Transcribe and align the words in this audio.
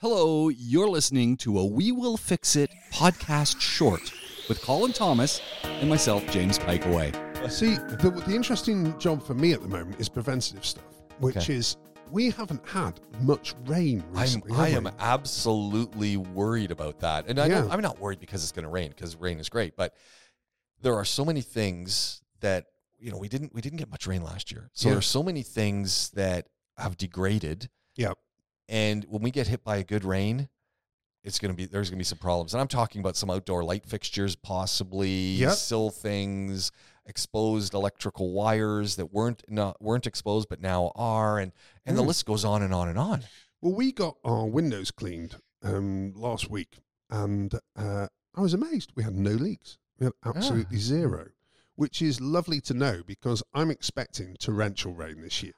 Hello, 0.00 0.48
you're 0.48 0.88
listening 0.88 1.36
to 1.38 1.58
a 1.58 1.64
We 1.66 1.90
Will 1.90 2.16
Fix 2.16 2.54
It 2.54 2.70
podcast 2.92 3.60
short 3.60 4.12
with 4.48 4.62
Colin 4.62 4.92
Thomas 4.92 5.40
and 5.64 5.88
myself, 5.88 6.24
James 6.30 6.58
Piecowye. 6.58 7.50
See, 7.50 7.74
the, 7.74 8.10
the 8.26 8.34
interesting 8.34 8.96
job 8.98 9.22
for 9.26 9.34
me 9.34 9.52
at 9.52 9.60
the 9.62 9.68
moment 9.68 10.00
is 10.00 10.08
preventative 10.08 10.64
stuff, 10.64 10.84
which 11.18 11.36
Okay. 11.36 11.54
is 11.56 11.76
we 12.10 12.30
haven't 12.30 12.66
had 12.66 13.00
much 13.22 13.54
rain 13.66 14.04
I'm, 14.14 14.20
recently. 14.22 14.52
I 14.56 14.68
have 14.68 14.76
am 14.78 14.84
we? 14.84 14.90
absolutely 15.00 16.16
worried 16.16 16.70
about 16.70 17.00
that. 17.00 17.26
And 17.26 17.38
I 17.40 17.48
don't, 17.48 17.66
Yeah. 17.66 17.72
I'm 17.72 17.80
not 17.82 17.98
worried 18.00 18.20
because 18.20 18.42
it's 18.44 18.52
going 18.52 18.62
to 18.64 18.70
rain 18.70 18.90
because 18.90 19.16
rain 19.16 19.38
is 19.40 19.48
great, 19.48 19.76
but 19.76 19.94
there 20.80 20.94
are 20.94 21.04
so 21.04 21.24
many 21.24 21.40
things 21.40 22.22
that 22.40 22.66
you 23.00 23.10
know 23.10 23.18
we 23.18 23.28
didn't 23.28 23.52
we 23.52 23.60
didn't 23.60 23.78
get 23.78 23.90
much 23.90 24.06
rain 24.06 24.22
last 24.22 24.52
year. 24.52 24.70
So 24.74 24.88
Yeah. 24.88 24.94
there's 24.94 25.06
so 25.06 25.22
many 25.24 25.42
things 25.42 26.10
that 26.10 26.46
have 26.76 26.96
degraded 26.96 27.68
Yeah. 27.96 28.12
And 28.68 29.04
when 29.08 29.22
we 29.22 29.30
get 29.30 29.46
hit 29.48 29.64
by 29.64 29.76
a 29.76 29.84
good 29.84 30.04
rain, 30.04 30.48
it's 31.24 31.38
going 31.38 31.50
to 31.52 31.56
be 31.56 31.66
there's 31.66 31.90
going 31.90 31.96
to 31.98 32.00
be 32.00 32.04
some 32.04 32.18
problems. 32.18 32.54
And 32.54 32.60
I'm 32.60 32.68
talking 32.68 33.00
about 33.00 33.16
some 33.16 33.30
outdoor 33.30 33.64
light 33.64 33.84
fixtures 33.86 34.36
possibly, 34.36 35.10
Yep. 35.36 35.52
sill 35.54 35.90
things, 35.90 36.70
exposed 37.06 37.74
electrical 37.74 38.32
wires 38.32 38.96
that 38.96 39.06
weren't 39.12 39.42
not 39.48 39.80
weren't 39.82 40.06
exposed 40.06 40.48
but 40.48 40.60
now 40.60 40.92
are 40.94 41.38
and 41.38 41.52
and 41.86 41.96
the 41.96 42.02
Mm. 42.02 42.06
list 42.08 42.26
goes 42.26 42.44
on 42.44 42.62
and 42.62 42.72
on 42.74 42.88
and 42.88 42.98
on. 42.98 43.24
Well, 43.60 43.74
we 43.74 43.92
got 43.92 44.16
our 44.24 44.46
windows 44.46 44.90
cleaned 44.90 45.36
um, 45.62 46.12
last 46.14 46.48
week, 46.48 46.78
and 47.10 47.52
uh, 47.74 48.06
I 48.34 48.40
was 48.40 48.54
amazed. 48.54 48.92
We 48.94 49.02
had 49.02 49.14
no 49.16 49.32
leaks. 49.32 49.78
We 49.98 50.04
had 50.04 50.12
absolutely 50.24 50.76
Ah. 50.76 50.80
zero, 50.80 51.30
which 51.74 52.00
is 52.00 52.20
lovely 52.20 52.60
to 52.60 52.74
know 52.74 53.02
because 53.04 53.42
I'm 53.52 53.68
expecting 53.70 54.36
torrential 54.38 54.92
rain 54.92 55.22
this 55.22 55.42
year. 55.42 55.54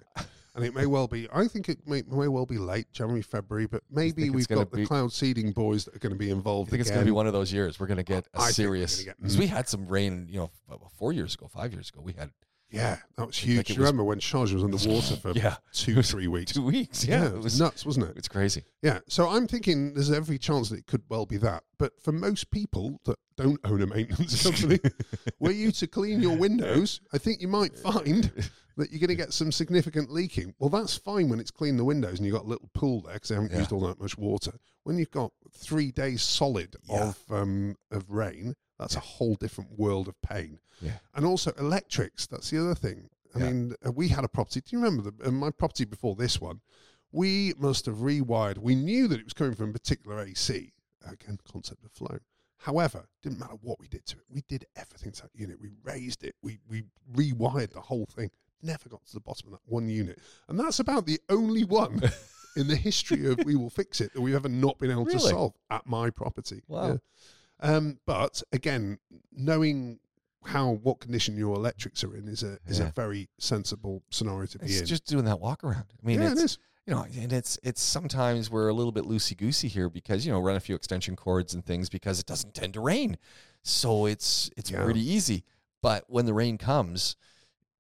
And 0.61 0.69
it 0.69 0.75
may 0.75 0.87
well 0.87 1.09
be, 1.09 1.27
I 1.33 1.47
think 1.49 1.69
it 1.69 1.79
may, 1.87 2.03
may 2.03 2.29
well 2.29 2.47
be 2.47 2.59
late, 2.59 2.93
January, 2.93 3.23
February, 3.23 3.67
but 3.67 3.83
maybe 3.91 4.31
we've 4.31 4.49
got 4.49 4.71
the 4.71 4.85
cloud 4.85 5.13
seeding 5.13 5.53
boys 5.53 5.87
that 5.87 5.97
are 5.97 5.99
going 5.99 6.13
to 6.13 6.19
be 6.19 6.31
involved. 6.31 6.69
I 6.69 6.71
think 6.73 6.81
it's 6.83 6.91
going 6.91 7.03
to 7.03 7.07
be 7.07 7.13
one 7.13 7.27
of 7.27 7.33
those 7.33 7.53
years. 7.53 7.81
We're 7.81 7.87
going 7.87 7.97
to 7.97 8.03
get 8.03 8.27
I 8.35 8.49
a 8.49 8.53
serious 8.53 9.03
because 9.03 9.39
we 9.39 9.47
mm. 9.47 9.51
had 9.51 9.69
some 9.69 9.87
rain. 9.87 10.27
You 10.29 10.41
know, 10.41 10.51
four 10.97 11.13
years 11.13 11.35
ago, 11.35 11.49
five 11.49 11.73
years 11.73 11.89
ago, 11.89 12.03
we 12.03 12.13
had 12.13 12.31
Yeah, 12.71 12.99
that 13.17 13.27
was 13.27 13.39
huge. 13.39 13.59
it 13.61 13.69
you 13.71 13.75
was- 13.75 13.79
remember 13.79 14.05
when 14.05 14.21
Sharjah 14.21 14.55
was 14.55 14.65
underwater 14.65 15.17
for 15.23 15.33
yeah 15.33 15.57
two, 15.73 16.03
three 16.03 16.29
weeks? 16.29 16.53
two 16.53 16.65
weeks. 16.65 17.05
Yeah, 17.05 17.23
Yeah, 17.23 17.29
it 17.29 17.43
was 17.43 17.59
nuts, 17.59 17.87
wasn't 17.87 18.11
it? 18.11 18.17
It's 18.17 18.29
crazy. 18.29 18.65
Yeah, 18.83 19.01
so 19.09 19.29
I'm 19.29 19.47
thinking 19.47 19.95
there's 19.95 20.11
every 20.11 20.39
chance 20.39 20.69
that 20.69 20.79
it 20.79 20.87
could 20.87 21.03
well 21.09 21.27
be 21.27 21.39
that. 21.39 21.65
But 21.79 22.01
for 22.03 22.13
most 22.13 22.51
people 22.51 23.01
that 23.05 23.19
don't 23.43 23.61
own 23.65 23.83
a 23.83 23.87
maintenance 23.87 24.43
company, 24.45 24.79
were 25.39 25.51
you 25.51 25.73
to 25.73 25.87
clean 25.87 26.21
your 26.21 26.37
windows, 26.37 27.01
I 27.13 27.19
think 27.19 27.41
you 27.41 27.49
might 27.49 27.77
find 27.77 28.31
that 28.77 28.91
you're 28.91 29.01
going 29.01 29.09
to 29.09 29.15
get 29.15 29.33
some 29.33 29.53
significant 29.53 30.11
leaking. 30.11 30.55
Well, 30.59 30.71
that's 30.71 30.97
fine 30.97 31.29
when 31.29 31.41
it's 31.41 31.51
clean 31.51 31.77
the 31.77 31.85
windows 31.85 32.19
and 32.19 32.27
you've 32.27 32.35
got 32.37 32.45
a 32.45 32.49
little 32.49 32.71
pool 32.75 33.03
there 33.03 33.15
because 33.15 33.29
they 33.29 33.35
haven't 33.35 33.53
Yeah. 33.53 33.59
used 33.59 33.73
all 33.73 33.81
that 33.87 34.01
much 34.01 34.17
water. 34.17 34.53
When 34.85 34.99
you've 34.99 35.11
got 35.11 35.33
three 35.53 35.91
days 35.91 36.23
solid 36.23 36.77
Yeah. 36.89 37.09
of 37.11 37.19
um, 37.31 37.77
of 37.91 38.11
rain, 38.11 38.55
that's 38.79 38.97
a 38.97 39.01
whole 39.01 39.35
different 39.35 39.79
world 39.79 40.09
of 40.09 40.21
pain. 40.23 40.59
Yeah. 40.81 40.99
And 41.15 41.27
also 41.27 41.53
electrics. 41.59 42.27
That's 42.27 42.49
the 42.51 42.59
other 42.61 42.75
thing. 42.75 43.11
I 43.35 43.39
Yeah. 43.41 43.45
mean, 43.51 43.75
uh, 43.87 43.93
we 43.93 44.09
had 44.09 44.25
a 44.25 44.29
property. 44.29 44.61
Do 44.61 44.75
you 44.77 44.83
remember 44.83 45.11
the, 45.11 45.29
uh, 45.29 45.31
my 45.31 45.51
property 45.51 45.85
before 45.85 46.15
this 46.17 46.41
one? 46.41 46.61
We 47.13 47.53
must 47.59 47.87
have 47.87 47.97
rewired. 47.97 48.59
We 48.59 48.75
knew 48.77 49.09
that 49.09 49.19
it 49.21 49.25
was 49.25 49.33
coming 49.35 49.55
from 49.55 49.71
a 49.71 49.73
particular 49.73 50.21
AC. 50.21 50.73
Again, 51.07 51.39
concept 51.51 51.85
of 51.85 51.91
flow. 51.93 52.19
However, 52.65 53.09
didn't 53.23 53.39
matter 53.41 53.55
what 53.63 53.81
we 53.81 53.89
did 53.89 54.05
to 54.07 54.17
it. 54.19 54.25
We 54.29 54.43
did 54.49 54.67
everything 54.77 55.13
to 55.13 55.23
that 55.23 55.31
unit. 55.35 55.59
We 55.61 55.71
raised 55.83 56.23
it. 56.25 56.35
We 56.43 56.59
we 56.69 56.85
rewired 57.15 57.73
the 57.73 57.81
whole 57.81 58.07
thing. 58.07 58.31
Never 58.63 58.89
got 58.91 59.05
to 59.07 59.15
the 59.15 59.21
bottom 59.21 59.49
of 59.49 59.53
that 59.53 59.61
one 59.65 59.89
unit, 59.89 60.19
and 60.49 60.61
that's 60.61 60.79
about 60.81 61.07
the 61.07 61.19
only 61.31 61.65
one 61.65 62.03
in 62.57 62.69
the 62.69 62.77
history 62.77 63.27
of 63.27 63.41
We 63.47 63.57
Will 63.57 63.71
Fix 63.71 64.01
It 64.03 64.13
that 64.13 64.21
we've 64.21 64.35
ever 64.35 64.49
not 64.51 64.79
been 64.79 64.91
able 64.91 65.07
to 65.07 65.19
solve 65.19 65.55
at 65.71 65.87
my 65.87 66.11
property. 66.11 66.63
Wow. 66.69 66.89
Yeah. 66.89 66.97
Um, 67.63 67.99
but 68.07 68.43
again, 68.53 68.99
knowing 69.33 69.99
how 70.45 70.73
what 70.83 71.01
condition 71.01 71.37
your 71.37 71.55
electrics 71.55 72.03
are 72.05 72.15
in 72.15 72.29
is 72.29 72.43
a 72.43 72.59
is 72.67 72.79
Yeah. 72.79 72.89
a 72.89 72.93
very 72.93 73.29
sensible 73.39 74.03
scenario 74.11 74.47
to 74.47 74.59
be 74.59 74.67
It's 74.67 74.81
in. 74.81 74.87
just 74.87 75.07
doing 75.07 75.25
that 75.27 75.41
walk 75.41 75.65
around. 75.65 75.85
I 76.03 76.07
mean, 76.07 76.21
yeah, 76.21 76.33
it's 76.33 76.41
it 76.41 76.45
is. 76.45 76.59
You 76.87 76.95
know, 76.95 77.05
and 77.19 77.33
it's 77.33 77.59
it's 77.63 77.81
sometimes 77.81 78.51
we're 78.51 78.69
a 78.69 78.73
little 78.75 78.93
bit 78.93 79.05
loosey 79.05 79.37
goosey 79.37 79.69
here 79.69 79.89
because 79.89 80.27
you 80.27 80.33
know 80.33 80.41
run 80.41 80.57
a 80.57 80.61
few 80.61 80.75
extension 80.75 81.17
cords 81.17 81.55
and 81.55 81.65
things 81.65 81.89
because 81.89 82.19
it 82.19 82.27
doesn't 82.27 82.55
tend 82.55 82.75
to 82.75 82.81
rain, 82.81 83.17
so 83.63 84.07
it's 84.07 84.51
it's 84.57 84.71
Yeah. 84.71 84.83
pretty 84.85 85.01
easy. 85.09 85.45
But 85.83 86.05
when 86.09 86.27
the 86.27 86.35
rain 86.35 86.59
comes, 86.59 87.17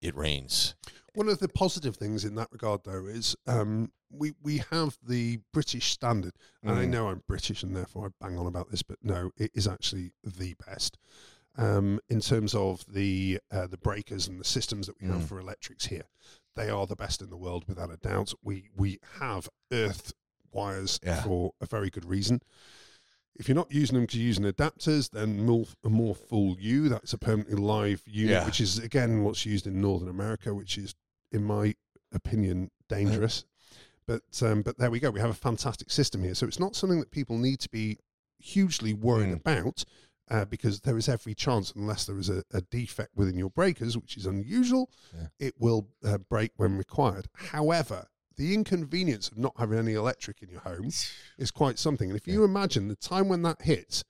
it 0.00 0.16
rains. 0.16 0.74
One 1.14 1.28
of 1.28 1.38
the 1.40 1.48
positive 1.48 1.96
things 1.96 2.24
in 2.24 2.34
that 2.36 2.48
regard, 2.52 2.84
though, 2.84 3.06
is 3.06 3.34
um, 3.46 3.90
we 4.10 4.32
we 4.42 4.62
have 4.70 4.96
the 5.06 5.40
British 5.52 5.90
standard, 5.90 6.34
and 6.62 6.78
I 6.78 6.84
Mm. 6.86 6.90
know 6.90 7.08
I'm 7.08 7.22
British 7.26 7.62
and 7.62 7.74
therefore 7.74 8.06
I 8.06 8.24
bang 8.24 8.38
on 8.38 8.46
about 8.46 8.70
this, 8.70 8.82
but 8.82 8.98
no, 9.02 9.30
it 9.36 9.50
is 9.54 9.66
actually 9.66 10.12
the 10.24 10.54
best 10.66 10.98
um, 11.56 11.98
in 12.08 12.20
terms 12.20 12.54
of 12.54 12.84
the 12.86 13.40
uh, 13.50 13.66
the 13.66 13.76
breakers 13.76 14.28
and 14.28 14.38
the 14.38 14.44
systems 14.44 14.86
that 14.86 15.00
we 15.00 15.06
have 15.08 15.22
Mm. 15.22 15.28
for 15.28 15.40
electrics 15.40 15.86
here. 15.86 16.04
They 16.56 16.68
are 16.68 16.86
the 16.86 16.96
best 16.96 17.22
in 17.22 17.30
the 17.30 17.36
world, 17.36 17.64
without 17.68 17.90
a 17.92 17.96
doubt. 17.96 18.32
We 18.42 18.70
we 18.76 18.98
have 19.20 19.48
earth 19.72 20.12
wires 20.52 20.98
Yeah. 21.02 21.22
for 21.22 21.52
a 21.60 21.66
very 21.66 21.90
good 21.90 22.04
reason. 22.04 22.42
If 23.36 23.48
you're 23.48 23.54
not 23.56 23.72
using 23.72 23.94
them 23.94 24.02
because 24.04 24.16
you're 24.18 24.26
using 24.26 24.44
adapters, 24.44 25.10
then 25.10 25.46
more, 25.46 25.64
more 25.84 26.14
fool 26.14 26.56
you. 26.58 26.88
That's 26.88 27.12
a 27.12 27.18
permanently 27.18 27.56
live 27.56 28.02
unit, 28.04 28.30
Yeah. 28.32 28.44
which 28.44 28.60
is 28.60 28.78
again 28.78 29.22
what's 29.22 29.46
used 29.46 29.66
in 29.66 29.80
Northern 29.80 30.08
America, 30.08 30.52
which 30.52 30.76
is, 30.76 30.94
in 31.32 31.44
my 31.44 31.74
opinion, 32.12 32.70
dangerous. 32.88 33.44
But 34.06 34.22
um, 34.42 34.62
but 34.62 34.76
there 34.78 34.90
we 34.90 34.98
go. 34.98 35.10
We 35.10 35.20
have 35.20 35.30
a 35.30 35.34
fantastic 35.34 35.90
system 35.90 36.22
here, 36.24 36.34
so 36.34 36.46
it's 36.46 36.58
not 36.58 36.74
something 36.74 36.98
that 37.00 37.12
people 37.12 37.38
need 37.38 37.60
to 37.60 37.68
be 37.70 37.98
hugely 38.38 38.92
worried 38.92 39.28
Mm. 39.28 39.36
about. 39.40 39.84
Uh, 40.30 40.44
because 40.44 40.80
there 40.82 40.96
is 40.96 41.08
every 41.08 41.34
chance, 41.34 41.72
unless 41.74 42.06
there 42.06 42.18
is 42.18 42.28
a, 42.28 42.44
a 42.52 42.60
defect 42.60 43.10
within 43.16 43.36
your 43.36 43.50
breakers, 43.50 43.96
which 43.96 44.16
is 44.16 44.26
unusual, 44.26 44.88
Yeah. 45.12 45.26
it 45.40 45.54
will 45.58 45.88
uh, 46.04 46.18
break 46.18 46.52
when 46.56 46.76
required. 46.78 47.26
However, 47.34 48.06
the 48.36 48.54
inconvenience 48.54 49.28
of 49.28 49.36
not 49.38 49.54
having 49.58 49.78
any 49.78 49.94
electric 49.94 50.40
in 50.42 50.48
your 50.48 50.60
home 50.60 50.90
is 51.38 51.50
quite 51.50 51.78
something. 51.80 52.10
And 52.10 52.16
if 52.16 52.28
you 52.28 52.44
imagine 52.44 52.86
the 52.88 52.94
time 52.94 53.28
when 53.28 53.42
that 53.42 53.62
hits, 53.62 54.04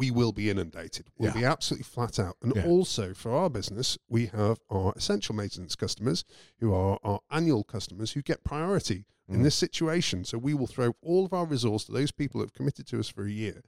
we 0.00 0.10
will 0.10 0.32
be 0.32 0.48
inundated. 0.48 1.10
We'll 1.18 1.28
Yeah. 1.34 1.40
be 1.40 1.44
absolutely 1.44 1.84
flat 1.84 2.18
out. 2.18 2.36
And 2.42 2.56
Yeah. 2.56 2.64
also 2.64 3.12
for 3.12 3.32
our 3.32 3.50
business, 3.50 3.98
we 4.08 4.26
have 4.26 4.58
our 4.70 4.94
essential 4.96 5.34
maintenance 5.34 5.76
customers 5.76 6.24
who 6.58 6.72
are 6.72 6.98
our 7.04 7.20
annual 7.30 7.64
customers 7.64 8.12
who 8.12 8.22
get 8.22 8.42
priority 8.42 9.04
in 9.28 9.40
Mm. 9.40 9.42
this 9.42 9.54
situation. 9.54 10.24
So 10.24 10.38
we 10.38 10.54
will 10.54 10.66
throw 10.66 10.94
all 11.02 11.26
of 11.26 11.34
our 11.34 11.44
resource 11.44 11.84
to 11.84 11.92
those 11.92 12.12
people 12.12 12.38
who 12.38 12.44
have 12.46 12.54
committed 12.54 12.86
to 12.86 12.98
us 12.98 13.08
for 13.10 13.24
a 13.26 13.30
year. 13.30 13.60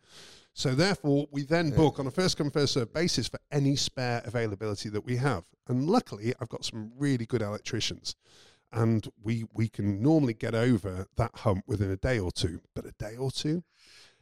So 0.55 0.75
therefore, 0.75 1.27
we 1.31 1.43
then 1.43 1.69
Yeah. 1.69 1.77
book 1.77 1.99
on 2.01 2.07
a 2.07 2.11
first 2.11 2.39
come 2.39 2.51
first 2.51 2.73
served 2.73 2.95
basis 2.95 3.29
for 3.29 3.39
any 3.51 3.77
spare 3.77 4.23
availability 4.25 4.89
that 4.89 5.05
we 5.05 5.17
have. 5.19 5.45
And 5.69 5.87
luckily, 5.87 6.33
I've 6.41 6.49
got 6.49 6.65
some 6.65 6.93
really 6.97 7.27
good 7.27 7.43
electricians, 7.43 8.17
and 8.73 9.07
we 9.23 9.45
we 9.53 9.69
can 9.69 10.01
normally 10.01 10.35
get 10.35 10.55
over 10.55 11.07
that 11.17 11.37
hump 11.45 11.65
within 11.67 11.91
a 11.91 11.97
day 11.97 12.19
or 12.19 12.33
two. 12.33 12.63
But 12.75 12.87
a 12.87 12.93
day 12.93 13.17
or 13.17 13.31
two, 13.31 13.65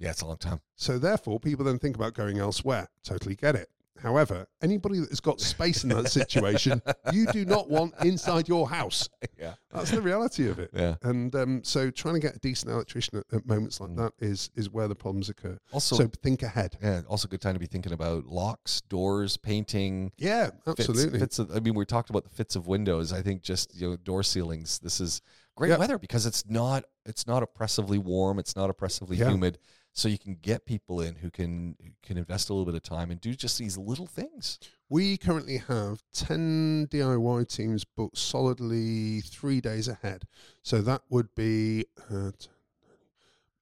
Yeah, 0.00 0.10
it's 0.10 0.22
a 0.22 0.26
long 0.26 0.38
time. 0.38 0.60
so 0.76 0.98
therefore, 0.98 1.38
people 1.38 1.64
then 1.64 1.78
think 1.78 1.94
about 1.94 2.14
going 2.14 2.38
elsewhere. 2.38 2.88
Totally 3.04 3.36
get 3.36 3.54
it. 3.54 3.68
However, 4.02 4.46
anybody 4.62 4.98
that 5.00 5.10
has 5.10 5.20
got 5.20 5.42
space 5.42 5.82
in 5.84 5.90
that 5.90 6.08
situation, 6.10 6.80
you 7.12 7.26
do 7.26 7.44
not 7.44 7.68
want 7.68 7.92
inside 8.02 8.48
your 8.48 8.66
house. 8.70 9.10
yeah, 9.38 9.52
That's 9.70 9.90
the 9.90 10.00
reality 10.00 10.48
of 10.48 10.58
it. 10.58 10.70
yeah. 10.72 10.94
And 11.02 11.34
um, 11.36 11.62
so, 11.64 11.90
trying 11.90 12.14
to 12.14 12.20
get 12.20 12.34
a 12.34 12.38
decent 12.38 12.72
electrician 12.72 13.18
at, 13.18 13.24
at 13.36 13.46
moments 13.46 13.78
like 13.78 13.90
Mm. 13.90 13.96
that 13.98 14.12
is 14.18 14.48
is 14.56 14.70
where 14.70 14.88
the 14.88 14.94
problems 14.94 15.28
occur. 15.28 15.58
Also, 15.70 15.96
so 15.96 16.08
think 16.22 16.42
ahead. 16.42 16.78
yeah, 16.82 17.02
also 17.08 17.28
good 17.28 17.42
time 17.42 17.52
to 17.52 17.60
be 17.60 17.66
thinking 17.66 17.92
about 17.92 18.24
locks, 18.24 18.80
doors, 18.88 19.36
painting. 19.36 20.12
Yeah, 20.16 20.48
absolutely. 20.66 21.18
Fits 21.18 21.38
of, 21.38 21.54
I 21.54 21.60
mean, 21.60 21.74
we 21.74 21.84
talked 21.84 22.08
about 22.08 22.24
the 22.24 22.30
fits 22.30 22.56
of 22.56 22.66
windows. 22.66 23.12
I 23.12 23.20
think 23.20 23.42
just 23.42 23.74
you 23.78 23.90
know 23.90 23.96
door 23.96 24.22
ceilings. 24.22 24.78
This 24.78 24.98
is 25.02 25.20
great 25.56 25.68
Yeah. 25.72 25.76
weather 25.76 25.98
because 25.98 26.24
it's 26.24 26.48
not 26.48 26.84
it's 27.04 27.26
not 27.26 27.42
oppressively 27.42 27.98
warm. 27.98 28.38
It's 28.38 28.56
not 28.56 28.70
oppressively 28.70 29.18
Yeah. 29.18 29.28
humid. 29.28 29.58
So 29.92 30.08
you 30.08 30.18
can 30.18 30.36
get 30.40 30.64
people 30.64 31.00
in 31.00 31.16
who 31.16 31.30
can 31.30 31.76
who 31.82 31.90
can 32.02 32.16
invest 32.16 32.48
a 32.48 32.54
little 32.54 32.64
bit 32.64 32.74
of 32.76 32.82
time 32.82 33.10
and 33.10 33.20
do 33.20 33.34
just 33.34 33.58
these 33.58 33.76
little 33.76 34.06
things. 34.06 34.58
We 34.88 35.16
currently 35.16 35.58
have 35.58 36.02
10 36.12 36.88
DIY 36.90 37.48
teams 37.54 37.84
booked 37.84 38.16
solidly 38.16 39.20
three 39.20 39.60
days 39.60 39.88
ahead. 39.88 40.24
So 40.62 40.80
that 40.82 41.02
would 41.10 41.34
be 41.34 41.86
uh, 42.10 42.30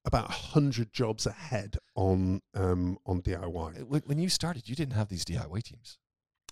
about 0.04 0.28
100 0.28 0.92
jobs 0.92 1.26
ahead 1.26 1.76
on 1.94 2.42
um, 2.54 2.98
on 3.06 3.22
DIY. 3.22 3.84
When 3.84 4.02
when 4.06 4.18
you 4.18 4.28
started, 4.28 4.68
you 4.68 4.76
didn't 4.76 4.94
have 4.94 5.08
these 5.08 5.24
DIY 5.24 5.62
teams. 5.62 5.98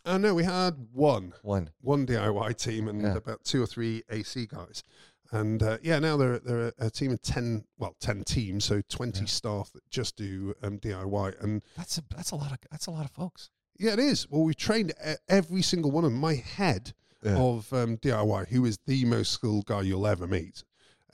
Oh, 0.09 0.19
no, 0.19 0.35
we 0.35 0.45
had 0.45 0.87
one. 0.93 1.33
One. 1.43 1.71
one 1.81 2.06
DIY 2.06 2.56
team 2.56 2.87
and 2.87 3.03
Yeah. 3.03 3.17
about 3.17 3.43
two 3.45 3.61
or 3.61 3.67
three 3.67 4.05
AC 4.09 4.47
guys. 4.47 4.85
And 5.32 5.62
uh, 5.62 5.78
yeah, 5.82 5.99
now 5.99 6.17
they're 6.17 6.38
they're 6.38 6.73
a 6.78 6.90
team 6.90 7.12
of 7.12 7.23
ten, 7.23 7.64
well, 7.78 7.96
ten 8.00 8.23
teams, 8.25 8.64
so 8.64 8.81
twenty 8.88 9.20
Yeah. 9.20 9.26
staff 9.26 9.70
that 9.73 9.88
just 9.90 10.17
do 10.17 10.55
um, 10.62 10.78
DIY. 10.78 11.43
And 11.43 11.62
That's 11.76 11.99
a 11.99 12.02
that's 12.14 12.31
a 12.31 12.37
lot 12.37 12.52
of 12.52 12.58
that's 12.70 12.87
a 12.87 12.90
lot 12.90 13.05
of 13.05 13.11
folks. 13.11 13.50
yeah, 13.78 13.93
it 13.93 13.99
is. 13.99 14.28
Well, 14.31 14.43
we've 14.44 14.56
trained 14.56 14.93
every 15.28 15.62
single 15.62 15.90
one 15.90 16.05
of 16.05 16.11
them. 16.11 16.20
My 16.20 16.34
head 16.34 16.93
Yeah. 17.23 17.37
of 17.38 17.73
um, 17.73 17.96
DIY, 17.99 18.49
who 18.49 18.64
is 18.64 18.78
the 18.87 19.05
most 19.05 19.32
skilled 19.32 19.67
guy 19.67 19.82
you'll 19.82 20.06
ever 20.06 20.26
meet, 20.26 20.62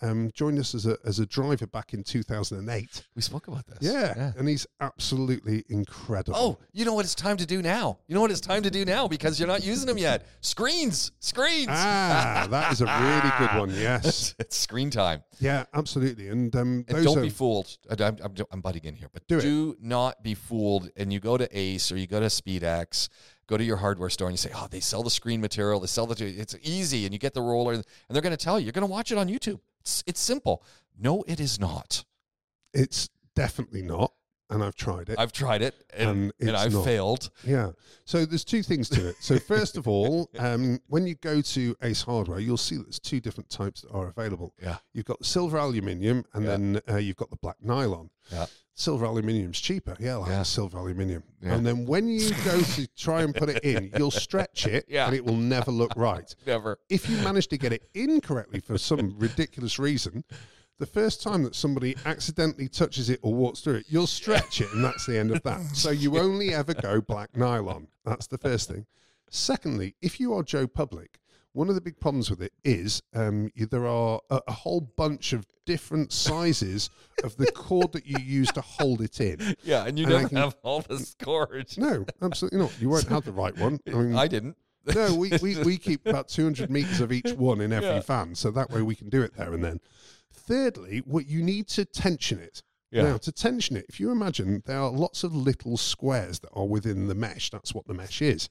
um, 0.02 0.30
joined 0.34 0.58
us 0.58 0.74
as 0.74 0.86
a 0.86 0.98
as 1.04 1.18
a 1.20 1.26
driver 1.26 1.66
back 1.66 1.94
in 1.94 2.02
2008. 2.02 3.06
We 3.14 3.22
spoke 3.22 3.48
about 3.48 3.66
this. 3.66 3.78
Yeah, 3.80 4.32
and 4.36 4.48
he's 4.48 4.66
absolutely 4.80 5.64
incredible. 5.68 6.36
Oh, 6.38 6.58
you 6.72 6.84
know 6.84 6.94
what 6.94 7.04
it's 7.04 7.14
time 7.14 7.36
to 7.38 7.46
do 7.46 7.62
now? 7.62 7.98
You 8.06 8.14
know 8.14 8.20
what 8.20 8.30
it's 8.30 8.40
time 8.40 8.62
to 8.64 8.70
do 8.70 8.84
now 8.84 9.08
because 9.08 9.38
you're 9.38 9.48
not 9.48 9.64
using 9.64 9.86
them 9.86 9.98
yet? 9.98 10.26
Screens, 10.40 11.12
screens. 11.20 11.68
ah, 11.70 12.46
that 12.50 12.72
is 12.72 12.80
a 12.80 12.86
really 12.86 13.32
good 13.38 13.58
one. 13.58 13.70
Yes, 13.82 14.34
it's 14.38 14.56
screen 14.56 14.90
time. 14.90 15.22
yeah, 15.40 15.64
absolutely. 15.74 16.28
And 16.28 16.54
um, 16.54 16.84
And 16.88 17.04
don't 17.04 17.18
are 17.18 17.22
be 17.22 17.30
fooled. 17.30 17.76
I'm, 17.90 18.16
I'm, 18.22 18.34
I'm 18.50 18.60
butting 18.60 18.84
in 18.84 18.94
here, 18.94 19.08
but 19.12 19.26
Do 19.26 19.40
do 19.40 19.76
not 19.80 20.22
be 20.22 20.34
fooled. 20.34 20.90
And 20.96 21.12
you 21.12 21.20
go 21.20 21.36
to 21.36 21.48
Ace 21.58 21.90
or 21.90 21.96
you 21.96 22.06
go 22.06 22.20
to 22.20 22.26
SpeedX, 22.26 23.08
go 23.46 23.56
to 23.56 23.64
your 23.64 23.76
hardware 23.78 24.10
store 24.10 24.28
and 24.28 24.34
you 24.34 24.38
say, 24.38 24.50
"Oh, 24.54 24.66
they 24.70 24.80
sell 24.80 25.02
the 25.02 25.10
screen 25.10 25.40
material. 25.40 25.80
They 25.80 25.86
sell 25.86 26.06
the. 26.06 26.24
It's 26.24 26.54
easy." 26.62 27.04
And 27.06 27.12
you 27.12 27.18
get 27.18 27.34
the 27.34 27.42
roller, 27.42 27.72
and 27.74 27.84
they're 28.10 28.22
going 28.22 28.36
to 28.36 28.44
tell 28.44 28.58
you 28.58 28.66
you're 28.66 28.72
going 28.72 28.86
to 28.86 28.90
watch 28.92 29.10
it 29.12 29.18
on 29.18 29.28
YouTube. 29.28 29.58
It's 29.82 30.04
it's 30.06 30.20
simple. 30.20 30.62
No, 30.96 31.24
it 31.26 31.40
is 31.40 31.58
not. 31.58 32.04
it's 32.72 33.08
definitely 33.34 33.82
not, 33.82 34.12
and 34.52 34.62
I've 34.62 34.74
tried 34.76 35.08
it. 35.08 35.18
I've 35.18 35.32
tried 35.32 35.62
it 35.62 35.74
and, 35.94 36.32
And 36.40 36.48
and, 36.48 36.56
I've 36.56 36.72
not. 36.72 36.84
failed. 36.84 37.30
Yeah. 37.44 37.72
So 38.04 38.24
there's 38.24 38.44
two 38.44 38.62
things 38.62 38.88
to 38.90 39.08
it. 39.08 39.16
So 39.20 39.38
first 39.38 39.76
of 39.76 39.88
all, 39.88 40.28
um, 40.38 40.78
when 40.88 41.06
you 41.06 41.14
go 41.16 41.40
to 41.40 41.76
Ace 41.82 42.02
Hardware, 42.02 42.38
you'll 42.40 42.56
see 42.56 42.76
that 42.76 42.84
there's 42.84 42.98
two 43.00 43.20
different 43.20 43.48
types 43.50 43.82
that 43.82 43.90
are 43.90 44.08
available. 44.08 44.54
Yeah. 44.62 44.76
You've 44.92 45.06
got 45.06 45.18
the 45.18 45.24
silver 45.24 45.58
aluminium, 45.58 46.24
and 46.34 46.44
Yeah. 46.44 46.50
then 46.50 46.80
uh, 46.88 46.96
you've 46.96 47.16
got 47.16 47.30
the 47.30 47.36
black 47.36 47.56
nylon. 47.62 48.10
Yeah. 48.30 48.46
Silver 48.74 49.04
aluminium's 49.04 49.60
cheaper. 49.60 49.96
Yeah, 50.00 50.16
like 50.16 50.30
Yeah. 50.30 50.42
silver 50.44 50.78
aluminium. 50.78 51.22
Yeah. 51.42 51.54
And 51.54 51.66
then 51.66 51.84
when 51.84 52.08
you 52.08 52.30
go 52.44 52.60
to 52.60 52.86
try 52.96 53.22
and 53.22 53.34
put 53.34 53.50
it 53.50 53.62
in, 53.64 53.92
you'll 53.98 54.10
stretch 54.10 54.66
it, 54.66 54.86
Yeah. 54.88 55.06
and 55.06 55.14
it 55.14 55.24
will 55.24 55.36
never 55.36 55.70
look 55.70 55.92
right. 55.94 56.34
Never. 56.46 56.78
If 56.88 57.08
you 57.10 57.16
manage 57.18 57.48
to 57.48 57.58
get 57.58 57.72
it 57.72 57.88
incorrectly 57.94 58.60
for 58.60 58.78
some 58.78 59.14
ridiculous 59.18 59.78
reason, 59.78 60.24
the 60.82 60.86
first 60.86 61.22
time 61.22 61.44
that 61.44 61.54
somebody 61.54 61.94
accidentally 62.04 62.68
touches 62.68 63.08
it 63.08 63.20
or 63.22 63.32
walks 63.32 63.60
through 63.60 63.74
it, 63.76 63.86
you'll 63.88 64.08
stretch 64.08 64.60
it, 64.60 64.66
and 64.72 64.84
that's 64.84 65.06
the 65.06 65.16
end 65.16 65.30
of 65.30 65.40
that. 65.44 65.60
So 65.76 65.90
you 65.90 66.18
only 66.26 66.52
ever 66.52 66.74
go 66.74 67.00
black 67.00 67.36
nylon. 67.36 67.86
That's 68.04 68.26
the 68.26 68.36
first 68.36 68.68
thing. 68.68 68.86
Secondly, 69.30 69.94
if 70.02 70.18
you 70.18 70.34
are 70.34 70.42
Joe 70.42 70.66
Public, 70.66 71.20
one 71.52 71.68
of 71.68 71.76
the 71.76 71.80
big 71.80 72.00
problems 72.00 72.30
with 72.30 72.42
it 72.42 72.52
is 72.64 73.00
um, 73.14 73.48
you, 73.54 73.66
there 73.66 73.86
are 73.86 74.20
a, 74.30 74.40
a 74.48 74.52
whole 74.52 74.80
bunch 74.80 75.32
of 75.32 75.46
different 75.66 76.12
sizes 76.12 76.90
of 77.22 77.36
the 77.36 77.46
cord 77.52 77.92
that 77.92 78.04
you 78.06 78.18
use 78.18 78.48
to 78.52 78.60
hold 78.60 79.02
it 79.02 79.20
in. 79.20 79.54
Yeah, 79.62 79.84
and 79.86 79.96
you 79.96 80.06
And 80.06 80.14
never 80.14 80.28
can- 80.30 80.36
have 80.38 80.56
all 80.64 80.80
the 80.80 80.98
scores. 80.98 81.78
No, 81.78 82.04
absolutely 82.20 82.58
not. 82.58 82.72
You 82.80 82.88
won't 82.88 83.06
have 83.06 83.24
the 83.24 83.30
right 83.32 83.56
one. 83.56 83.78
I 83.86 83.90
mean, 83.90 84.16
I 84.16 84.26
didn't. 84.26 84.56
no, 84.96 85.14
we, 85.14 85.30
we, 85.40 85.62
we 85.62 85.78
keep 85.88 86.04
about 86.08 86.26
200 86.26 86.68
meters 86.70 87.00
of 87.00 87.12
each 87.12 87.30
one 87.34 87.60
in 87.60 87.72
every 87.72 87.88
Yeah. 87.88 88.00
fan, 88.00 88.34
so 88.34 88.50
that 88.50 88.70
way 88.70 88.82
we 88.82 88.96
can 88.96 89.10
do 89.10 89.22
it 89.22 89.36
there 89.36 89.52
and 89.54 89.62
then. 89.62 89.78
Thirdly, 90.32 91.02
what 91.04 91.26
you 91.26 91.42
need 91.42 91.68
to 91.68 91.84
tension 91.84 92.38
it. 92.38 92.62
Yeah. 92.90 93.04
Now, 93.04 93.16
to 93.18 93.32
tension 93.32 93.76
it, 93.76 93.86
if 93.88 93.98
you 93.98 94.10
imagine 94.10 94.62
there 94.66 94.78
are 94.78 94.90
lots 94.90 95.24
of 95.24 95.34
little 95.34 95.78
squares 95.78 96.40
that 96.40 96.50
are 96.52 96.66
within 96.66 97.08
the 97.08 97.14
mesh, 97.14 97.48
that's 97.48 97.74
what 97.74 97.86
the 97.86 97.94
mesh 97.94 98.20
is. 98.20 98.50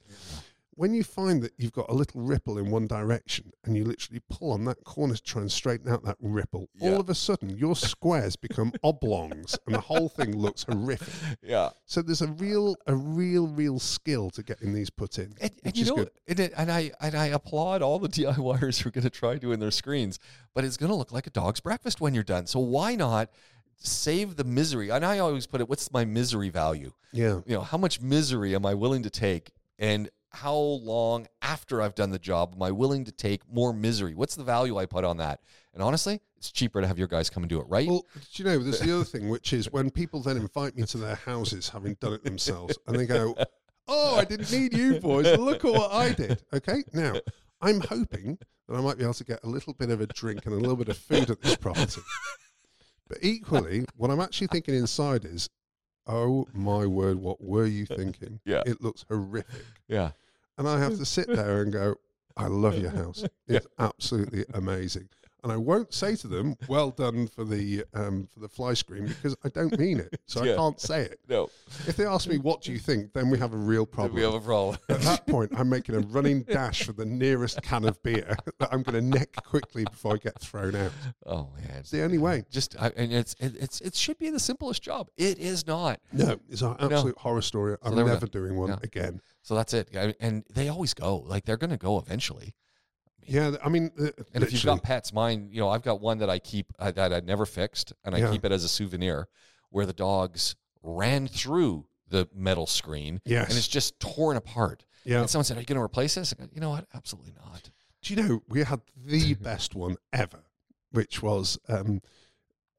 When 0.75 0.93
you 0.93 1.03
find 1.03 1.43
that 1.43 1.51
you've 1.57 1.73
got 1.73 1.89
a 1.89 1.93
little 1.93 2.21
ripple 2.21 2.57
in 2.57 2.71
one 2.71 2.87
direction 2.87 3.51
and 3.65 3.75
you 3.75 3.83
literally 3.83 4.21
pull 4.29 4.51
on 4.53 4.63
that 4.65 4.83
corner 4.85 5.15
to 5.15 5.21
try 5.21 5.41
and 5.41 5.51
straighten 5.51 5.91
out 5.91 6.03
that 6.05 6.15
ripple, 6.21 6.69
Yeah. 6.75 6.91
all 6.93 7.01
of 7.01 7.09
a 7.09 7.13
sudden 7.15 7.49
your 7.57 7.75
squares 7.75 8.35
become 8.37 8.71
oblongs 8.83 9.57
and 9.65 9.75
the 9.75 9.81
whole 9.81 10.07
thing 10.07 10.35
looks 10.37 10.63
horrific. 10.63 11.37
Yeah. 11.43 11.71
So 11.85 12.01
there's 12.01 12.21
a 12.21 12.27
real, 12.27 12.75
a 12.87 12.95
real, 12.95 13.47
real 13.47 13.79
skill 13.79 14.29
to 14.31 14.43
getting 14.43 14.73
these 14.73 14.89
put 14.89 15.19
in, 15.19 15.35
And, 15.41 15.51
and 15.51 15.51
which 15.63 15.77
you 15.77 15.83
is 15.83 15.89
know, 15.89 15.95
good. 15.97 16.11
and, 16.27 16.39
and 16.39 16.71
I 16.71 16.91
and 17.01 17.15
I 17.15 17.27
applaud 17.27 17.81
all 17.81 17.99
the 17.99 18.07
DIYers 18.17 18.81
who 18.81 18.87
are 18.89 18.91
going 18.91 19.03
to 19.03 19.09
try 19.09 19.35
doing 19.37 19.59
their 19.59 19.71
screens, 19.71 20.19
but 20.53 20.63
it's 20.63 20.77
going 20.77 20.89
to 20.89 20.95
look 20.95 21.11
like 21.11 21.27
a 21.27 21.31
dog's 21.31 21.59
breakfast 21.59 21.99
when 21.99 22.13
you're 22.13 22.23
done. 22.23 22.47
So 22.47 22.59
why 22.59 22.95
not 22.95 23.29
save 23.77 24.37
the 24.37 24.43
misery? 24.45 24.89
And 24.89 25.03
I 25.05 25.19
always 25.19 25.47
put 25.47 25.59
it, 25.59 25.67
what's 25.67 25.91
my 25.91 26.05
misery 26.05 26.49
value? 26.49 26.93
Yeah. 27.11 27.41
You 27.45 27.55
know, 27.55 27.61
how 27.61 27.77
much 27.77 27.99
misery 27.99 28.55
am 28.55 28.65
I 28.65 28.73
willing 28.73 29.03
to 29.03 29.09
take, 29.09 29.51
and 29.77 30.09
how 30.31 30.55
long 30.55 31.27
after 31.41 31.81
I've 31.81 31.95
done 31.95 32.09
the 32.09 32.19
job 32.19 32.53
am 32.55 32.63
I 32.63 32.71
willing 32.71 33.05
to 33.05 33.11
take 33.11 33.41
more 33.51 33.73
misery? 33.73 34.15
What's 34.15 34.35
the 34.35 34.43
value 34.43 34.77
I 34.77 34.85
put 34.85 35.03
on 35.03 35.17
that? 35.17 35.41
And 35.73 35.83
honestly, 35.83 36.21
it's 36.37 36.51
cheaper 36.51 36.81
to 36.81 36.87
have 36.87 36.97
your 36.97 37.07
guys 37.07 37.29
come 37.29 37.43
and 37.43 37.49
do 37.49 37.59
it, 37.59 37.67
right? 37.67 37.87
Well, 37.87 38.05
you 38.33 38.45
know, 38.45 38.57
there's 38.57 38.79
the 38.79 38.95
other 38.95 39.03
thing, 39.03 39.29
which 39.29 39.53
is 39.53 39.71
when 39.71 39.89
people 39.89 40.21
then 40.21 40.37
invite 40.37 40.75
me 40.75 40.83
to 40.83 40.97
their 40.97 41.15
houses, 41.15 41.69
having 41.69 41.95
done 41.95 42.13
it 42.13 42.23
themselves, 42.23 42.77
and 42.87 42.97
they 42.97 43.05
go, 43.05 43.35
"Oh, 43.87 44.15
I 44.17 44.25
didn't 44.25 44.51
need 44.51 44.73
you 44.73 44.99
boys. 44.99 45.37
Look 45.37 45.65
at 45.65 45.71
what 45.71 45.91
I 45.91 46.13
did." 46.13 46.43
Okay, 46.53 46.83
now 46.93 47.13
I'm 47.61 47.81
hoping 47.81 48.37
that 48.67 48.75
I 48.75 48.81
might 48.81 48.97
be 48.97 49.03
able 49.03 49.13
to 49.15 49.23
get 49.23 49.43
a 49.43 49.47
little 49.47 49.73
bit 49.73 49.89
of 49.89 50.01
a 50.01 50.07
drink 50.07 50.45
and 50.45 50.55
a 50.55 50.57
little 50.57 50.75
bit 50.77 50.89
of 50.89 50.97
food 50.97 51.29
at 51.29 51.41
this 51.41 51.55
property. 51.55 52.01
But 53.07 53.19
equally, 53.21 53.85
what 53.97 54.09
I'm 54.09 54.21
actually 54.21 54.47
thinking 54.47 54.73
inside 54.75 55.25
is, 55.25 55.49
"Oh 56.07 56.47
my 56.53 56.85
word, 56.85 57.17
what 57.17 57.41
were 57.41 57.65
you 57.65 57.87
uh, 57.89 57.95
thinking? 57.95 58.39
Yeah. 58.45 58.63
it 58.65 58.81
looks 58.81 59.05
horrific." 59.07 59.65
yeah. 59.87 60.11
And 60.57 60.67
I 60.67 60.79
have 60.79 60.97
to 60.97 61.05
sit 61.05 61.27
there 61.27 61.61
and 61.63 61.73
go, 61.73 61.95
I 62.37 62.47
love 62.47 62.77
your 62.77 62.91
house. 63.01 63.23
It's 63.47 63.67
absolutely 63.79 64.45
amazing. 64.53 65.09
And 65.43 65.51
I 65.51 65.57
won't 65.57 65.91
say 65.91 66.15
to 66.17 66.27
them, 66.27 66.55
well 66.67 66.91
done 66.91 67.27
for 67.27 67.43
the 67.43 67.83
um, 67.95 68.27
for 68.31 68.39
the 68.41 68.47
fly 68.47 68.75
screen 68.75 69.07
because 69.07 69.35
I 69.43 69.49
don't 69.49 69.75
mean 69.79 69.99
it. 69.99 70.19
So 70.27 70.43
Yeah. 70.43 70.53
I 70.53 70.55
can't 70.57 70.79
say 70.79 71.01
it. 71.01 71.19
No, 71.27 71.49
If 71.87 71.95
they 71.97 72.05
ask 72.05 72.27
me, 72.27 72.37
what 72.37 72.61
do 72.61 72.71
you 72.71 72.77
think? 72.77 73.13
Then 73.13 73.29
we 73.31 73.39
have 73.39 73.53
a 73.53 73.57
real 73.57 73.85
problem. 73.87 74.13
we 74.15 74.21
have 74.21 74.35
a 74.35 74.39
problem. 74.39 74.77
At 74.89 75.01
that 75.01 75.25
point, 75.25 75.51
I'm 75.57 75.67
making 75.67 75.95
a 75.95 75.99
running 76.01 76.43
dash 76.43 76.83
for 76.83 76.93
the 76.93 77.05
nearest 77.05 77.61
can 77.63 77.85
of 77.85 78.01
beer 78.03 78.37
that 78.59 78.69
I'm 78.71 78.83
going 78.83 78.93
to 78.93 79.17
neck 79.19 79.35
quickly 79.43 79.83
before 79.85 80.13
I 80.13 80.17
get 80.17 80.39
thrown 80.39 80.75
out. 80.75 80.91
oh 81.25 81.49
man, 81.57 81.77
It's 81.79 81.89
the 81.89 82.03
only 82.03 82.19
way. 82.19 82.43
just 82.51 82.75
I, 82.79 82.91
and 82.95 83.11
it's 83.11 83.35
it, 83.39 83.55
it's 83.59 83.81
it 83.81 83.95
should 83.95 84.19
be 84.19 84.29
the 84.29 84.39
simplest 84.39 84.83
job. 84.83 85.07
It 85.17 85.39
is 85.39 85.65
not. 85.65 85.99
No, 86.13 86.39
it's 86.49 86.61
an 86.61 86.75
absolute 86.79 87.17
horror 87.17 87.41
story. 87.41 87.77
I'm 87.81 87.95
go. 87.95 88.05
never 88.05 88.27
doing 88.27 88.55
one 88.57 88.69
Yeah. 88.69 88.77
again. 88.83 89.21
So 89.41 89.55
that's 89.55 89.73
it. 89.73 89.89
I- 89.95 90.13
And 90.19 90.43
they 90.53 90.69
always 90.69 90.93
go. 90.93 91.17
Like 91.17 91.45
they're 91.45 91.57
going 91.57 91.71
to 91.71 91.77
go 91.77 91.97
eventually. 91.97 92.53
Yeah, 93.27 93.55
I 93.63 93.69
mean, 93.69 93.91
uh, 93.99 94.09
And 94.33 94.43
if 94.43 94.51
you've 94.53 94.63
got 94.63 94.83
pets, 94.83 95.13
mine, 95.13 95.49
you 95.51 95.59
know, 95.59 95.69
I've 95.69 95.83
got 95.83 96.01
one 96.01 96.17
that 96.19 96.29
I 96.29 96.39
keep 96.39 96.67
uh, 96.79 96.91
that 96.91 97.13
I 97.13 97.19
never 97.21 97.45
fixed, 97.45 97.93
and 98.03 98.15
I 98.15 98.19
Yeah. 98.19 98.31
keep 98.31 98.43
it 98.45 98.51
as 98.51 98.63
a 98.63 98.69
souvenir, 98.69 99.27
where 99.69 99.85
the 99.85 99.93
dogs 99.93 100.55
ran 100.83 101.27
through 101.27 101.87
the 102.07 102.27
metal 102.33 102.67
screen, 102.67 103.21
yes, 103.25 103.47
and 103.49 103.57
it's 103.57 103.67
just 103.67 103.99
torn 103.99 104.35
apart. 104.37 104.83
yeah. 105.05 105.21
And 105.21 105.29
someone 105.29 105.45
said, 105.45 105.57
"Are 105.57 105.61
you 105.61 105.65
going 105.65 105.77
to 105.77 105.83
replace 105.83 106.15
this?" 106.15 106.33
I 106.37 106.43
go, 106.43 106.49
you 106.53 106.59
know 106.61 106.69
what? 106.71 106.85
Absolutely 106.93 107.33
not. 107.33 107.69
Do 108.01 108.13
you 108.13 108.21
know 108.21 108.41
we 108.47 108.63
had 108.63 108.81
the 108.97 109.33
best 109.49 109.75
one 109.75 109.95
ever, 110.11 110.43
which 110.91 111.21
was 111.21 111.57
um, 111.69 112.01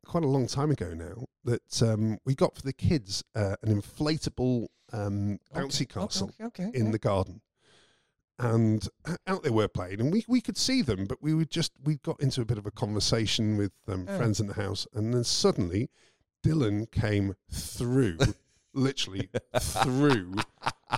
quite 0.05 0.25
a 0.25 0.29
long 0.29 0.47
time 0.47 0.71
ago 0.71 0.93
now. 0.95 1.25
That 1.45 1.83
um, 1.83 2.19
we 2.25 2.35
got 2.35 2.55
for 2.57 2.63
the 2.63 2.73
kids 2.73 3.25
uh, 3.35 3.57
an 3.63 3.81
inflatable 3.81 4.67
um, 4.93 5.39
bouncy 5.55 5.89
castle 5.89 6.31
Okay. 6.41 6.65
okay, 6.67 6.79
in 6.79 6.91
the 6.93 6.99
garden, 6.99 7.41
and 8.43 8.89
out 9.27 9.43
they 9.43 9.51
were 9.51 9.69
playing, 9.69 10.01
and 10.01 10.13
we 10.13 10.25
we 10.29 10.41
could 10.41 10.57
see 10.57 10.83
them, 10.83 11.07
but 11.07 11.23
we 11.23 11.33
would 11.35 11.51
just 11.51 11.73
we 11.85 11.97
got 11.97 12.21
into 12.21 12.41
a 12.41 12.45
bit 12.45 12.59
of 12.59 12.67
a 12.67 12.71
conversation 12.71 13.57
with 13.57 13.73
um, 13.89 14.07
Yeah. 14.09 14.17
friends 14.19 14.41
in 14.41 14.47
the 14.49 14.55
house, 14.55 14.87
and 14.93 15.15
then 15.15 15.25
suddenly 15.25 15.89
Dylan 16.45 16.91
came 16.91 17.35
through. 17.51 18.19
Literally 18.75 19.29
through 19.61 20.35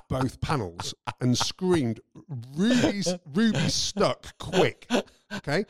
both 0.09 0.41
panels 0.41 0.95
and 1.21 1.37
screamed, 1.37 1.99
"Ruby's 2.57 3.13
Ruby 3.35 3.69
stuck! 3.69 4.39
Quick!" 4.39 4.87
Okay. 5.33 5.65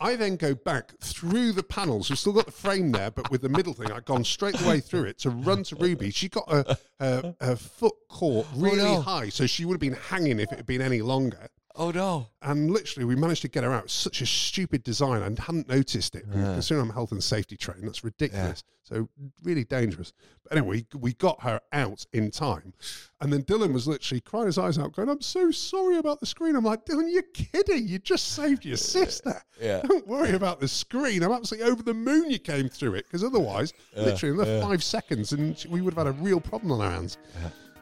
I 0.00 0.14
then 0.14 0.36
go 0.36 0.54
back 0.54 0.92
through 1.00 1.52
the 1.52 1.62
panels. 1.62 2.08
We've 2.08 2.18
still 2.18 2.32
got 2.32 2.46
the 2.46 2.52
frame 2.52 2.92
there, 2.92 3.10
but 3.10 3.30
with 3.32 3.42
the 3.42 3.48
middle 3.48 3.74
thing, 3.74 3.90
I've 3.90 4.04
gone 4.04 4.22
straight 4.22 4.54
the 4.56 4.68
way 4.68 4.78
through 4.78 5.04
it 5.04 5.18
to 5.20 5.30
run 5.30 5.64
to 5.64 5.76
Ruby. 5.76 6.10
She 6.10 6.28
got 6.28 6.48
her, 6.50 6.76
a, 7.00 7.34
a 7.40 7.56
foot 7.56 7.94
caught 8.08 8.46
oh, 8.54 8.60
really 8.60 8.76
no. 8.76 9.00
high, 9.00 9.28
so 9.28 9.46
she 9.46 9.64
would 9.64 9.74
have 9.74 9.80
been 9.80 9.94
hanging 9.94 10.38
if 10.38 10.52
it 10.52 10.58
had 10.58 10.66
been 10.66 10.82
any 10.82 11.02
longer. 11.02 11.48
Oh 11.78 11.92
no. 11.92 12.26
And 12.42 12.70
literally, 12.70 13.04
we 13.04 13.14
managed 13.14 13.42
to 13.42 13.48
get 13.48 13.62
her 13.62 13.72
out. 13.72 13.84
It's 13.84 13.92
such 13.92 14.20
a 14.20 14.26
stupid 14.26 14.82
design. 14.82 15.22
I 15.22 15.40
hadn't 15.40 15.68
noticed 15.68 16.16
it. 16.16 16.24
And 16.24 16.34
Yeah. 16.34 16.52
Considering 16.54 16.88
I'm 16.88 16.92
health 16.92 17.12
and 17.12 17.22
safety 17.22 17.56
trained, 17.56 17.84
that's 17.84 18.02
ridiculous. 18.02 18.64
So 18.82 19.08
really 19.44 19.64
dangerous. 19.64 20.12
But 20.42 20.58
anyway, 20.58 20.86
we 20.98 21.12
got 21.12 21.42
her 21.42 21.60
out 21.72 22.04
in 22.12 22.30
time. 22.32 22.72
And 23.20 23.32
then 23.32 23.42
Dylan 23.42 23.72
was 23.72 23.86
literally 23.86 24.22
crying 24.22 24.46
his 24.46 24.58
eyes 24.58 24.78
out, 24.78 24.92
going, 24.92 25.08
I'm 25.08 25.20
so 25.20 25.50
sorry 25.50 25.98
about 25.98 26.20
the 26.20 26.26
screen. 26.26 26.56
I'm 26.56 26.64
like, 26.64 26.84
Dylan, 26.84 27.12
you're 27.12 27.22
kidding. 27.34 27.86
You 27.86 27.98
just 27.98 28.32
saved 28.32 28.64
your 28.64 28.78
sister. 28.78 29.40
Yeah. 29.60 29.82
Don't 29.82 30.06
worry 30.06 30.32
about 30.32 30.58
the 30.58 30.68
screen. 30.68 31.22
I'm 31.22 31.32
absolutely 31.32 31.70
over 31.70 31.82
the 31.82 31.94
moon 31.94 32.30
you 32.30 32.38
came 32.38 32.68
through 32.68 32.94
it. 32.94 33.04
Because 33.04 33.22
otherwise, 33.22 33.72
literally 33.94 34.32
in 34.32 34.36
the 34.38 34.46
yeah. 34.46 34.62
five 34.62 34.82
seconds, 34.82 35.32
and 35.32 35.64
we 35.68 35.80
would 35.80 35.94
have 35.94 36.06
had 36.06 36.16
a 36.16 36.18
real 36.22 36.40
problem 36.40 36.72
on 36.72 36.80
our 36.80 36.90
hands. 36.90 37.18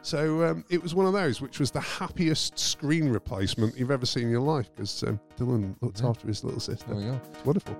So 0.07 0.41
um, 0.45 0.63
it 0.69 0.81
was 0.81 0.95
one 0.95 1.05
of 1.05 1.11
those, 1.11 1.41
which 1.41 1.59
was 1.59 1.69
the 1.69 1.81
happiest 1.81 2.57
screen 2.57 3.09
replacement 3.09 3.77
you've 3.77 3.91
ever 3.91 4.05
seen 4.05 4.23
in 4.23 4.29
your 4.29 4.39
life 4.39 4.73
because 4.73 5.03
um, 5.03 5.19
Dylan 5.37 5.75
looked 5.81 5.99
Yeah. 5.99 6.07
after 6.07 6.27
his 6.29 6.45
little 6.45 6.61
sister. 6.61 6.85
There 6.87 6.95
we 6.95 7.03
go. 7.03 7.19
It's 7.33 7.43
wonderful. 7.45 7.75